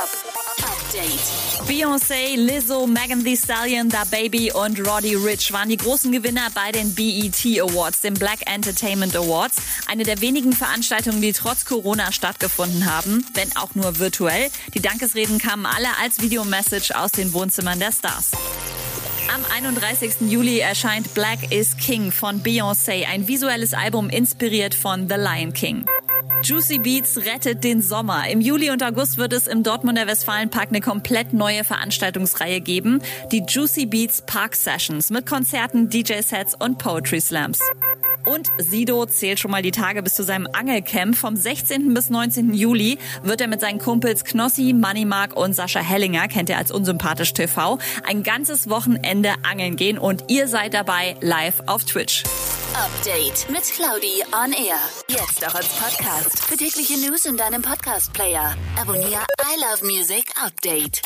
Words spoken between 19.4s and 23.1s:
31. Juli erscheint Black is King von Beyoncé,